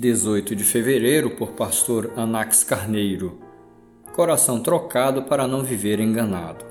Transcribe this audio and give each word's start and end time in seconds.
18 0.00 0.56
de 0.56 0.64
fevereiro, 0.64 1.28
por 1.28 1.50
pastor 1.50 2.10
Anax 2.16 2.64
Carneiro. 2.64 3.38
Coração 4.14 4.58
trocado 4.62 5.24
para 5.24 5.46
não 5.46 5.62
viver 5.62 6.00
enganado. 6.00 6.64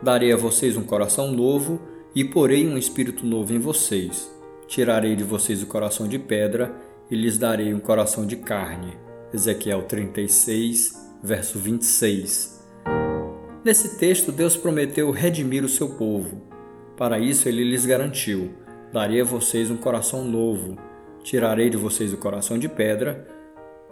Darei 0.00 0.30
a 0.30 0.36
vocês 0.36 0.76
um 0.76 0.84
coração 0.84 1.32
novo 1.32 1.80
e 2.14 2.24
porei 2.24 2.64
um 2.64 2.78
espírito 2.78 3.26
novo 3.26 3.52
em 3.52 3.58
vocês. 3.58 4.30
Tirarei 4.68 5.16
de 5.16 5.24
vocês 5.24 5.64
o 5.64 5.66
coração 5.66 6.06
de 6.06 6.16
pedra 6.16 6.72
e 7.10 7.16
lhes 7.16 7.36
darei 7.36 7.74
um 7.74 7.80
coração 7.80 8.24
de 8.24 8.36
carne. 8.36 8.96
Ezequiel 9.32 9.82
36, 9.82 10.92
verso 11.24 11.58
26. 11.58 12.64
Nesse 13.64 13.98
texto, 13.98 14.30
Deus 14.30 14.56
prometeu 14.56 15.10
redimir 15.10 15.64
o 15.64 15.68
seu 15.68 15.88
povo. 15.88 16.40
Para 16.96 17.18
isso, 17.18 17.48
ele 17.48 17.64
lhes 17.64 17.84
garantiu: 17.84 18.54
Darei 18.92 19.22
a 19.22 19.24
vocês 19.24 19.72
um 19.72 19.76
coração 19.76 20.24
novo 20.24 20.78
Tirarei 21.24 21.70
de 21.70 21.78
vocês 21.78 22.12
o 22.12 22.18
coração 22.18 22.58
de 22.58 22.68
pedra. 22.68 23.26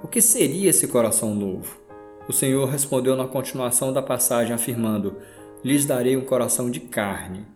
O 0.03 0.07
que 0.07 0.21
seria 0.21 0.69
esse 0.69 0.87
coração 0.87 1.35
novo? 1.35 1.81
O 2.29 2.33
Senhor 2.33 2.69
respondeu 2.69 3.17
na 3.17 3.27
continuação 3.27 3.91
da 3.91 4.03
passagem, 4.03 4.53
afirmando: 4.53 5.17
Lhes 5.65 5.87
darei 5.87 6.15
um 6.15 6.27
coração 6.27 6.71
de 6.71 6.79
carne. 6.79 7.47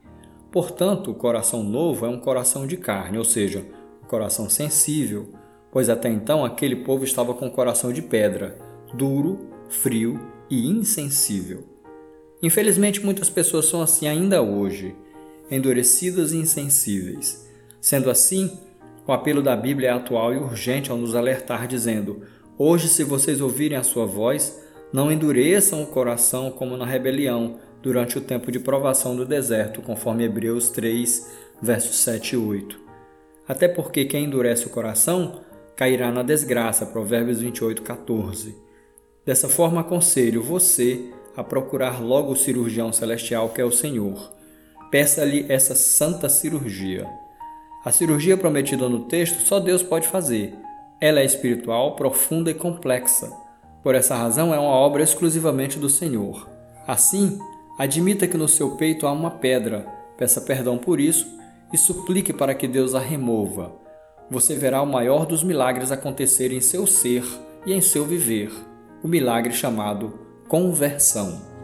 Portanto, 0.51 1.11
o 1.11 1.15
coração 1.15 1.63
novo 1.63 2.07
é 2.07 2.09
um 2.09 2.19
coração 2.19 2.67
de 2.67 2.79
carne, 2.79 3.19
ou 3.19 3.25
seja, 3.25 3.67
um 4.03 4.07
coração 4.07 4.49
sensível, 4.49 5.29
pois 5.71 5.91
até 5.91 6.09
então 6.09 6.43
aquele 6.43 6.77
povo 6.77 7.05
estava 7.05 7.35
com 7.35 7.45
um 7.45 7.51
coração 7.51 7.93
de 7.93 8.01
pedra, 8.01 8.57
duro, 8.95 9.51
frio 9.69 10.19
e 10.49 10.67
insensível. 10.67 11.65
Infelizmente, 12.43 13.05
muitas 13.05 13.29
pessoas 13.29 13.67
são 13.67 13.83
assim 13.83 14.09
ainda 14.09 14.41
hoje, 14.41 14.97
endurecidas 15.51 16.33
e 16.33 16.39
insensíveis. 16.39 17.47
Sendo 17.79 18.09
assim, 18.09 18.51
o 19.07 19.13
apelo 19.13 19.43
da 19.43 19.55
Bíblia 19.55 19.91
é 19.91 19.93
atual 19.93 20.35
e 20.35 20.37
urgente 20.37 20.91
ao 20.91 20.97
nos 20.97 21.15
alertar, 21.15 21.67
dizendo: 21.67 22.23
Hoje, 22.59 22.89
se 22.89 23.05
vocês 23.05 23.41
ouvirem 23.41 23.79
a 23.79 23.83
sua 23.83 24.07
voz, 24.07 24.61
não 24.93 25.13
endureçam 25.13 25.83
o 25.83 25.87
coração 25.87 26.51
como 26.51 26.77
na 26.77 26.87
rebelião 26.87 27.59
durante 27.83 28.19
o 28.19 28.21
tempo 28.21 28.51
de 28.51 28.59
provação 28.59 29.15
do 29.15 29.25
deserto, 29.25 29.83
conforme 29.83 30.25
Hebreus 30.25 30.71
3, 30.71 31.31
versos 31.63 31.97
7 31.99 32.33
e 32.33 32.37
8. 32.37 32.81
Até 33.47 33.69
porque 33.69 34.05
quem 34.05 34.25
endurece 34.25 34.67
o 34.67 34.71
coração 34.71 35.41
cairá 35.77 36.11
na 36.11 36.23
desgraça, 36.23 36.87
Provérbios 36.87 37.41
28, 37.41 37.83
14. 37.83 38.57
Dessa 39.25 39.49
forma, 39.49 39.83
aconselho 39.83 40.43
você 40.43 41.11
a 41.37 41.45
procurar 41.45 42.03
logo 42.03 42.33
o 42.33 42.37
cirurgião 42.37 42.93
celestial 42.93 43.51
que 43.51 43.61
é 43.61 43.65
o 43.65 43.71
Senhor. 43.71 44.33
Peça-lhe 44.91 45.45
essa 45.49 45.75
santa 45.75 46.29
cirurgia. 46.29 47.07
A 47.87 47.93
cirurgia 47.93 48.37
prometida 48.37 48.89
no 48.89 49.05
texto 49.05 49.41
só 49.43 49.61
Deus 49.61 49.81
pode 49.81 50.09
fazer. 50.09 50.59
Ela 51.01 51.21
é 51.21 51.25
espiritual, 51.25 51.95
profunda 51.95 52.51
e 52.51 52.55
complexa. 52.55 53.33
Por 53.81 53.95
essa 53.95 54.17
razão, 54.17 54.53
é 54.53 54.59
uma 54.59 54.73
obra 54.73 55.05
exclusivamente 55.05 55.79
do 55.79 55.89
Senhor. 55.89 56.49
Assim, 56.85 57.39
admita 57.79 58.27
que 58.27 58.37
no 58.37 58.49
seu 58.49 58.73
peito 58.73 59.07
há 59.07 59.13
uma 59.13 59.31
pedra, 59.31 59.87
peça 60.19 60.41
perdão 60.41 60.77
por 60.77 60.99
isso 60.99 61.39
e 61.73 61.79
suplique 61.79 62.33
para 62.33 62.57
que 62.57 62.67
Deus 62.67 62.93
a 62.93 62.99
remova. 62.99 63.73
Você 64.29 64.57
verá 64.57 64.83
o 64.83 64.87
maior 64.87 65.25
dos 65.25 65.45
milagres 65.45 65.93
acontecer 65.93 66.53
em 66.53 66.61
seu 66.61 66.89
ser 66.89 67.25
e 67.65 67.73
em 67.73 67.81
seu 67.81 68.05
viver 68.05 68.51
o 69.01 69.07
milagre 69.07 69.53
chamado 69.53 70.19
conversão. 70.49 71.56